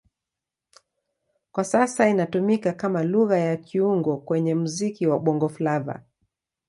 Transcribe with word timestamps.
Kwa 1.51 1.63
sasa 1.63 2.09
inatumika 2.09 2.73
kama 2.73 3.03
Lugha 3.03 3.37
ya 3.37 3.57
kiungo 3.57 4.17
kwenye 4.17 4.55
muziki 4.55 5.07
wa 5.07 5.19
Bongo 5.19 5.49
Flava. 5.49 6.03